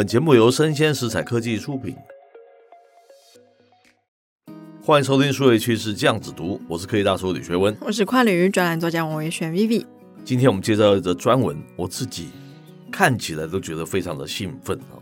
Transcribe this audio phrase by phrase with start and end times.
[0.00, 1.94] 本节目由生鲜食材科技出品，
[4.82, 9.84] 欢迎收听数位趋势酱子读，我是科技大叔李学文，我是跨领域专栏作家王维轩 Vivi。
[10.24, 12.30] 今天我们介绍一则专文，我自己
[12.90, 14.96] 看起来都觉得非常的兴奋啊！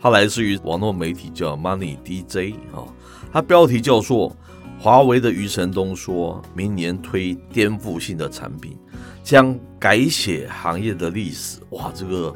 [0.00, 2.88] 它来自于网络媒体叫 Money DJ 啊，
[3.30, 4.34] 它标题叫做。
[4.80, 8.78] 华为的余承东说，明年推颠覆性的产品，
[9.22, 11.58] 将改写行业的历史。
[11.70, 12.32] 哇，这个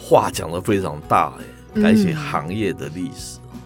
[0.00, 1.32] 话讲的非常大
[1.74, 3.38] 哎，改写行业的历史。
[3.52, 3.60] 嗯、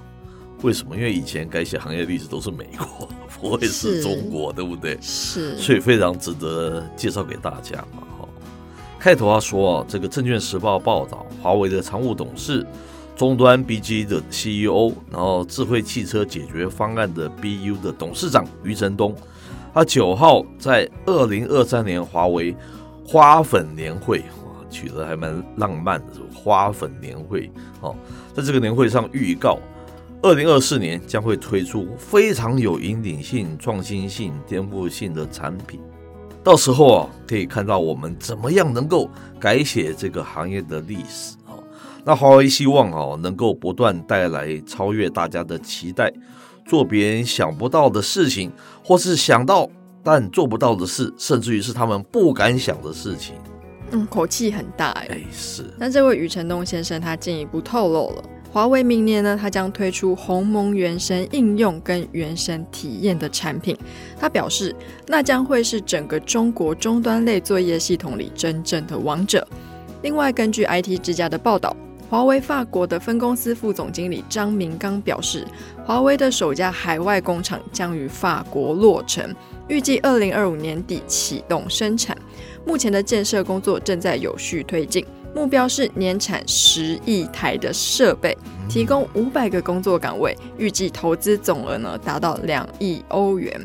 [0.62, 0.97] 为什么？
[0.97, 3.09] 因为以前改写行业历史都是美国，
[3.41, 4.98] 不会是中国，对不对？
[5.01, 8.03] 是，所以非常值得介绍给大家嘛。
[8.19, 8.29] 哈，
[8.98, 12.67] 开头他说，这个证券时报报道，华为的常务董事。
[13.14, 19.14] 终端 BG 的 CEO，然后智慧汽车解决方案的 BU 的董事长余承东，
[19.75, 22.57] 他九号在二零二三年华为
[23.07, 24.25] 花粉年会，
[24.73, 27.95] 取得还蛮浪漫的，花粉年会哦，
[28.34, 29.59] 在这个年会上预告，
[30.23, 35.79] 二零二四年将会推出非常有引领性、创新性、颠覆性的产品，
[36.42, 41.55] 到时候啊，可以看到我们怎么样能够改写这个行业的历史啊。
[42.05, 46.12] 那华为希望啊，能够不断带来超越大家的期待，
[46.67, 48.51] 做别人想不到的事情，
[48.83, 49.69] 或是想到
[50.03, 53.36] 但做不到的事，甚至于是他们不敢想的事情。
[53.93, 55.09] 嗯，口气很大哎。
[55.11, 55.65] 哎，是。
[55.79, 63.77] 那这位余承东先生他进一步透露了，华为明年呢，他将推出鸿蒙原生应用跟原生体验的产品。
[64.19, 64.75] 他表示，
[65.07, 69.47] 那将会是整个中国终端类作业系统里真正的王者。
[70.03, 71.77] 另外，根据 IT 之家的报道。
[72.12, 75.46] 华为法国的分公司副总经理张明刚表示，
[75.83, 79.34] 华为的首家海外工厂将于法国落成，
[79.67, 82.14] 预计二零二五年底启动生产。
[82.67, 85.02] 目前的建设工作正在有序推进，
[85.34, 88.36] 目标是年产十亿台的设备，
[88.68, 93.58] 提供五百个工作岗位，预计投资总额呢达到两亿欧元。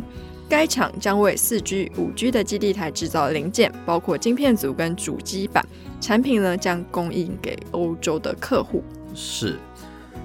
[0.50, 5.62] 该厂将为四 G、五 G 的基地台制造零件，包括晶片组跟主机板。
[6.00, 8.84] 产品呢将供应给欧洲的客户。
[9.14, 9.58] 是。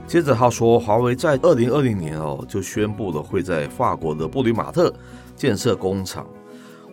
[0.07, 4.93] 接着他说，华为在二零二零年哦就宣布了会在法国的布吕马特
[5.35, 6.27] 建设工厂，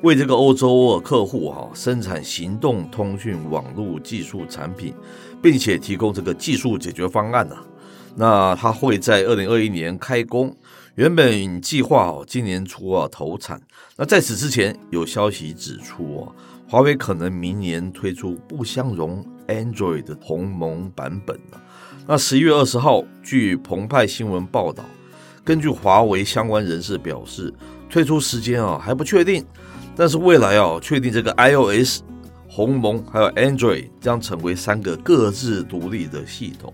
[0.03, 4.93] 为这个欧洲客户哈生产行动通讯网络技术产品，
[5.41, 7.55] 并且提供这个技术解决方案呢。
[8.15, 10.55] 那他会在二零二一年开工。
[10.95, 13.59] 原本计划哦，今年初啊投产。
[13.95, 16.35] 那在此之前，有消息指出哦，
[16.71, 21.35] 华为可能明年推出不相容 Android 的鸿蒙版本。
[22.05, 24.85] 那十一月二十号，据澎湃新闻报道，
[25.43, 27.51] 根据华为相关人士表示，
[27.89, 29.43] 推出时间啊还不确定，
[29.95, 32.01] 但是未来啊确定这个 iOS、
[32.47, 36.71] 鸿蒙还有 Android 将成为三个各自独立的系统。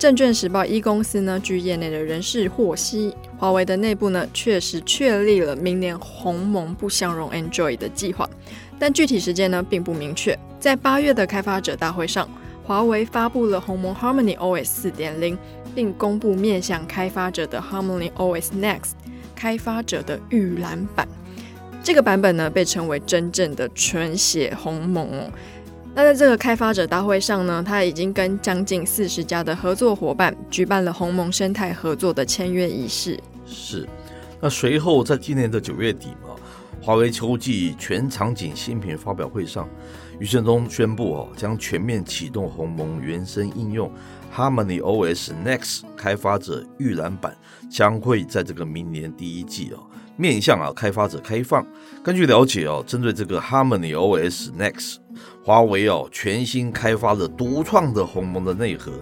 [0.00, 8.28] 证券时报一公司呢，据业内的人士获悉，华为的内部呢确实确立了明年鸿蒙不相容 Android 的计划，
[8.78, 10.38] 但具体时间呢并不明确。
[10.60, 12.28] 在八月的开发者大会上，
[12.64, 15.38] 华为发布了鸿蒙 Harmony OS 四点零，
[15.74, 18.92] 并公布面向开发者的 Harmony OS Next
[19.34, 21.06] 开发者的预览版。
[21.82, 25.30] 这个版本呢被称为真正的纯写鸿蒙哦。
[25.94, 33.18] 那在这个开发者大会上呢，他已经跟将近四十家的合作伙伴举办了鸿蒙生态合作的签约仪式。
[33.46, 33.88] 是，
[34.40, 36.27] 那随后在今年的九月底嘛，
[36.80, 39.68] 华为秋季全场景新品发表会上，
[40.18, 43.92] 余承东宣布哦，将全面启动鸿蒙原生应用
[44.34, 47.36] Harmony OS Next 开发者预览版，
[47.68, 49.82] 将会在这个明年第一季哦，
[50.16, 51.66] 面向啊开发者开放。
[52.02, 54.96] 根据了解哦，针对这个 Harmony OS Next。
[55.44, 58.92] 华为哦，全新开发了独创的鸿蒙的内核，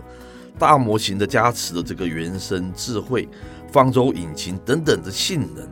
[0.59, 3.29] 大模型的加持的这个原生智慧、
[3.71, 5.69] 方舟引擎等等的性能。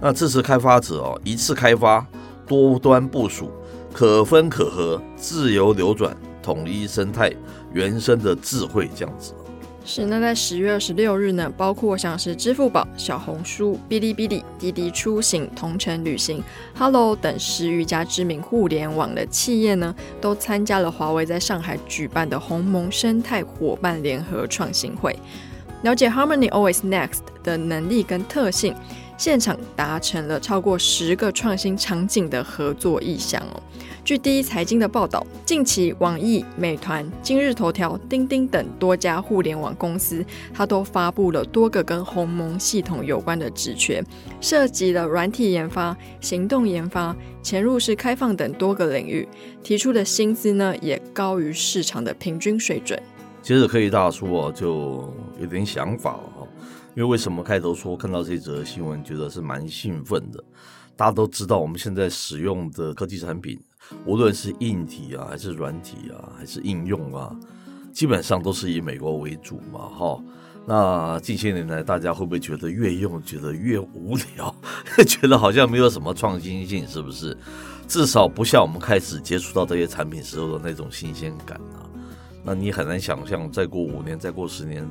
[0.00, 2.06] 那支持开发者哦，一次开发、
[2.46, 3.50] 多端部署、
[3.92, 7.32] 可分可合、自由流转、统一生态、
[7.72, 9.32] 原生的智慧这样子。
[9.88, 16.42] 是，那在十月二十六日呢，包括像是支付宝、小红书、哔哩哔哩、滴滴出行、同程旅行、
[16.76, 25.16] Hello 等十余家知名互联网的企业呢，都参加了华为在上海举办的鸿蒙生态伙伴联合创新会，
[25.82, 28.74] 了解 Harmony OS Next 的能力跟特性。
[29.16, 33.62] 现场达成了超过十个创新场景的合作意向哦。
[34.04, 40.24] 据第一财经的报道，近期网易、美团、今日头条、钉钉等多家互联网公司，
[40.54, 44.00] 它都发布了多个跟鸿蒙系统有关的职缺，
[44.40, 49.26] 涉及了软体研发、行动研发、潜入式开放等多个领域，
[49.64, 53.00] 提出的薪资呢也高于市场的平均水准。
[53.46, 56.48] 接着，科技大叔啊，就有点想法了哈。
[56.96, 60.42] 因为为什么开头说看到这则新闻觉得是蛮兴奋的？
[60.96, 63.56] 大家都知道，我们现在使用的科技产品，
[64.04, 67.30] 无论是硬体啊，还是软体啊，还是应用啊，
[67.92, 70.20] 基本上都是以美国为主嘛，哈。
[70.66, 74.52] 那近些年来，大家会不会觉得越用觉得越无聊，
[75.06, 77.36] 觉得好像没有什么创新性，是不是？
[77.86, 81.86] 至少不像我们开始接触到这些产品时候的那种新鲜感啊。
[82.46, 84.88] 那你很难想象，再过五年，再过十年，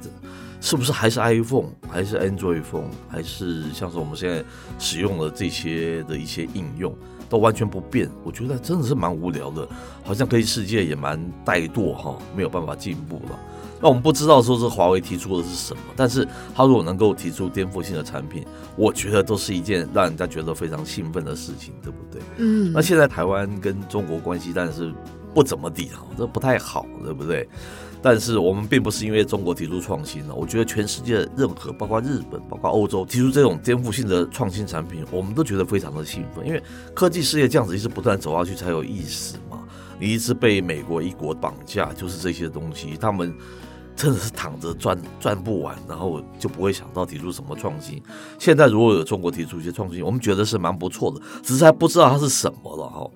[0.60, 4.44] 是不是还是 iPhone，还是 Android phone，还是像是我们现在
[4.78, 6.94] 使用的这些的一些应用，
[7.30, 8.10] 都完全不变？
[8.25, 9.66] 我觉得真的是蛮无聊的，
[10.04, 13.40] 好像科技世界也蛮怠惰哈，没有办法进步了。
[13.81, 18.44] 那我们不知道说是华为提出的是什么，但是他如果能够提出颠覆性的产品，
[18.75, 22.22] 我觉得都是一件让人家觉得非常兴奋的事情，对不对？
[22.36, 22.74] 嗯。
[22.74, 24.94] 那现在台湾跟中国关系，但是。
[25.36, 27.48] 不怎么地哈，这不太好，对不对？
[28.02, 39.60] 但是我们并不是因为中国提出创新了，我觉得全世界任何，包括日本、包括欧洲提出这种颠覆性的创新产品，我们都觉得非常的兴奋，因为科技事业这样子一直不断走下去才有意思嘛。
[40.00, 43.34] 你一直被美国一国绑架，就是这些东西，他们
[43.96, 48.00] 真的是躺着赚赚不完，然后就不会想到提出什么创新。
[48.38, 53.10] 现在如果有中国提出一些创新，我们觉得是蛮不错的，只是还不知道它是什么了哈。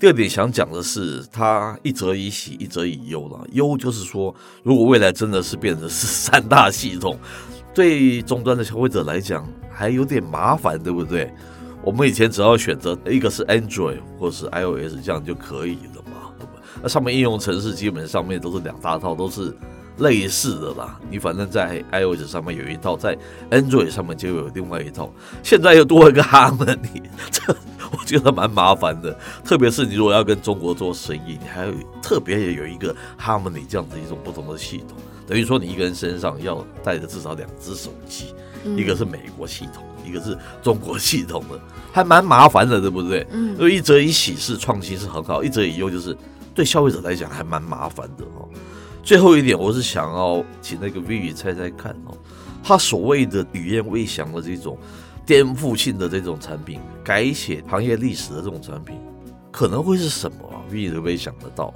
[0.00, 3.46] 第二点想讲的是，它一则以喜，一则以忧了。
[3.52, 7.18] 忧就是说，如果未来真的是变成是三大系统，
[7.74, 11.30] 对终端的消费者来讲还有点麻烦，对不对？
[11.84, 16.32] 我们以前只要选择一个是 Android 或是 iOS，这样就可以了嘛，
[16.82, 19.54] 那上面应用程式基本上面都是两大套，都是
[19.98, 20.98] 类似的啦。
[21.10, 23.14] 你反正在 iOS 上面有一套，在
[23.50, 25.12] Android 上面就有另外一套。
[25.42, 27.54] 现在又多一个 Harmony，这。
[27.98, 34.96] 我觉得蛮麻烦的，特别是你如果要跟中国做生意，你还有特别也有一个 Harmony 这样子一种不同的系统，
[35.26, 38.32] 等于说你一个人身上要带着至少两只手机，
[38.64, 41.60] 嗯，一个是美国系统，一个是中国系统的，
[41.92, 43.26] 还蛮麻烦的，对不对？
[43.32, 46.16] 嗯，因为一则以喜是创新是很好，一则以忧就是
[46.54, 48.48] 对消费者来讲还蛮麻烦的哦。
[49.02, 52.16] 最后一点，我是想要请那个 Vivi 猜猜看哦，
[52.62, 54.78] 他所谓的语言未详的这种。
[55.30, 58.96] 颠覆性的这种产品，改写行业历史的这种产品，
[59.52, 60.38] 可能会是什么？
[60.68, 61.72] 你会不会想得到？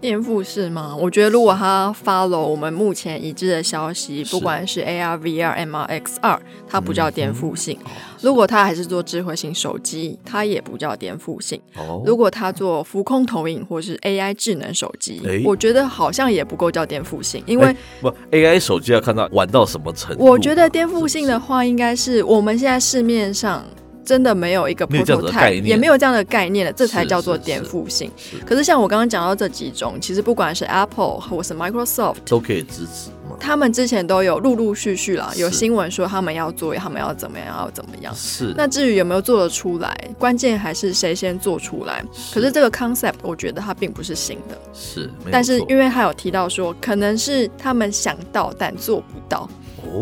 [0.00, 0.94] 颠覆式吗？
[0.96, 7.76] 我觉得如果他 follow 我们目前已知的消息，不管是 AR、VR、MR、XR，它不叫颠覆性。
[8.20, 11.60] 如果它还是做智慧型手机，它也不叫颠覆性。
[11.76, 12.02] 哦。
[12.06, 20.24] 如果它做浮空投影或是 AI 智能手机，欸，我觉得好像也不够叫颠覆性，因为，欸，不 AI 手机要看到玩到什么程度。
[20.24, 23.64] 我觉得颠覆性的话，应该是我们现在市面上。
[24.08, 28.10] 真的没有一个 prototype，也没有这样的概念了，这才叫做颠覆性。
[28.46, 33.10] 可是像我刚刚讲到这几种，其实不管是 Apple 或是 Microsoft 都可以支持。
[33.38, 38.12] 他们之前都有陆陆续续啦，有新闻说他们要做，他们要怎么样，要怎么样。
[38.16, 38.54] 是。
[38.56, 42.02] 那至于有没有做得出来，关键还是谁先做出来。
[42.32, 44.58] 可是这个 concept 我觉得它并不是新的。
[44.72, 45.10] 是。
[45.30, 49.48] 但是因为他有提到说，可能是他们想到但做不到。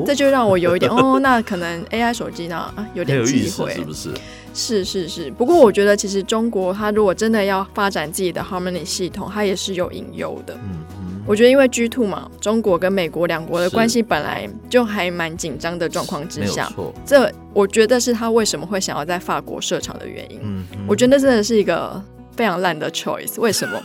[0.06, 4.10] 这就让我有一点哦， 那可能 AI 手机呢啊有点机会，是不是？
[4.54, 5.30] 是是是。
[5.32, 10.54] 不过我觉得其实中国它如果真的要发展自己的 Harmony 系统，它也是有隐忧的。
[10.54, 11.22] 嗯嗯。
[11.26, 16.72] 我觉得因为 G two 嘛，中国跟美国两国的关系本来就还蛮紧张的状况之下，
[17.04, 20.38] 这我觉得是他为什么会想要在法国设厂的原因。
[20.42, 22.02] 嗯，我觉得真的是一个。
[22.36, 23.80] 非常烂的 choice， 为什么？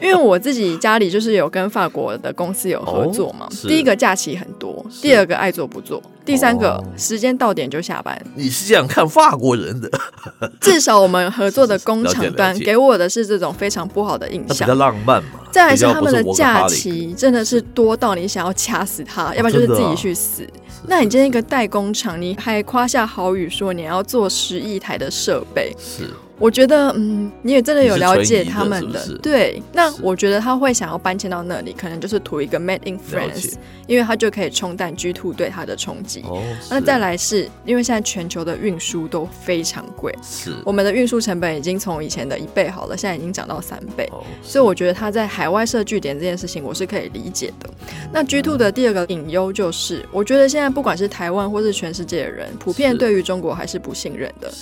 [0.00, 3.46] 因为我自己家里就是有跟法国的公司有合作嘛。
[3.50, 8.20] 哦、第一个假期很多，第二个爱做不做，第三个、哦、时间到点就下班。
[8.34, 9.90] 你是这样看法国人的？
[10.60, 14.66] 至少我们合作的工厂端给我的是这种非常不好的印象。
[14.66, 15.40] 比较浪漫嘛。
[15.50, 20.46] 再来是他们的假期真的是多到你想要掐死他，哦、要不然就是自己去死。
[20.86, 25.72] 那你今天一个代工厂，你还夸下好语说你要做十亿台的设备。
[25.78, 26.08] 是。
[26.42, 29.62] 我觉得，嗯，你也真的有了解他们的，是是对。
[29.72, 33.54] 那我觉得他会想要搬迁到那里，可能就是图一个 Made in France，
[33.86, 36.22] 因为他就可以冲淡 G Two 对他的冲击。
[36.22, 44.08] 哦，那再来是因为现在全球的运输都非常贵，是我们的运输成本已经从以前的一倍好了，现在已经涨到三倍。
[44.10, 47.70] 哦，所以我觉得他在海外设据点这件事情，我是可以理解的。
[48.12, 54.52] 那 G Two 的第二个隐忧就是，我觉得现在不管是台湾或是全世界的人，普遍对于中国还是不信任的。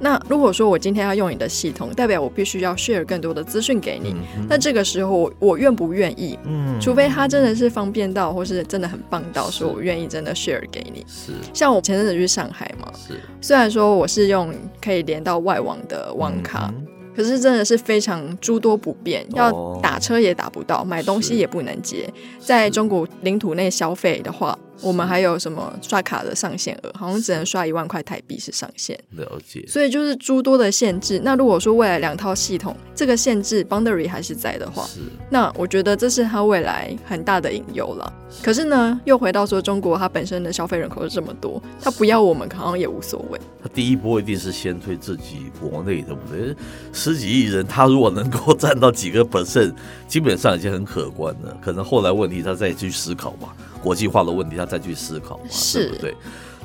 [0.00, 4.14] 那如果说我今天要用你的系统，代表我必须要 share 更多的资讯给你。
[4.36, 6.38] 嗯、那这个时候我我愿不愿意？
[6.44, 11.04] 嗯，除非他真的是方便到，或是真的很棒到，说我愿意真的 share 给你。
[11.08, 16.72] 是，像我前阵子去上海嘛，是，虽然说我是用可以连到外网的网卡。
[16.76, 16.86] 嗯
[17.16, 24.58] 可是真的是非常诸多不便，要打车也打不到，买东西也不能接，在中国领土内消费的话。
[24.80, 26.92] 我们还有什么刷卡的上限额？
[26.98, 28.98] 好像只能刷一万块台币是上限。
[29.10, 29.64] 了解。
[29.66, 31.20] 所以就是诸多的限制。
[31.24, 35.00] 那如果说未来两套系统这个限制 boundary 还是在的话，是。
[35.30, 38.12] 那我觉得这是它未来很大的隐忧了。
[38.42, 43.40] 可是呢，又回到说中国它本身的消费人口是这么多，它不要我们好像也无所谓。
[43.62, 46.54] 它第一波一定是先推自己国内，对不对？
[46.92, 49.72] 十几亿人，他如果能够占到几个 percent，
[50.08, 51.56] 基本上已经很可观了。
[51.62, 53.54] 可能后来问题他再去思考吧。
[53.84, 56.14] 国际化的问题，他再去思考嘛，是对不对？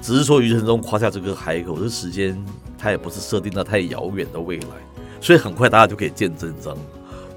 [0.02, 2.42] 只是说，余承东夸下这个海口，这时间
[2.78, 6.78] 他也不是设定到太遥远的未来，所以很快大家就可以见真章。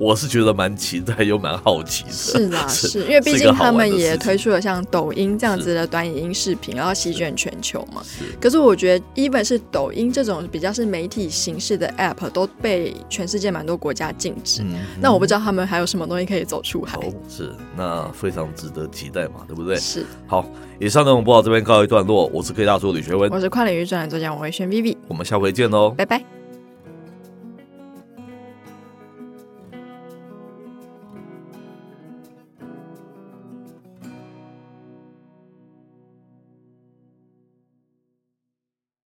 [0.03, 8.03] 我是觉得蛮期待又蛮好奇的，是啦， 是，是因为毕竟他们也推出了像抖音这样子的短影音视频，然后席卷全球嘛。
[8.03, 8.25] 是。
[8.41, 14.63] 可是我觉得，even 是抖音这种比较是媒体形式的 app，都被全世界蛮多国家禁止。
[14.63, 14.75] 嗯。
[15.01, 16.99] 那我不知道他们还有什么东西可以走出海。
[17.29, 19.77] 是，那非常值得期待嘛，对不对？
[19.77, 20.05] 是。
[20.27, 20.45] 好，
[20.81, 22.27] 以上内容播到这边告一段落。
[22.33, 26.42] 我是科技大叔李学文，我是跨领域专栏作家王维轩 Vivi，我们下回见喽，拜拜。